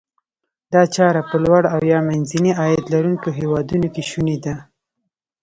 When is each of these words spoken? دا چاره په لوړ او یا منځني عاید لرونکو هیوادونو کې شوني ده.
دا 0.73 0.81
چاره 0.95 1.21
په 1.29 1.35
لوړ 1.45 1.61
او 1.73 1.79
یا 1.91 1.99
منځني 2.09 2.51
عاید 2.61 2.85
لرونکو 2.93 3.29
هیوادونو 3.39 3.87
کې 3.93 4.03
شوني 4.09 4.37
ده. 4.45 4.55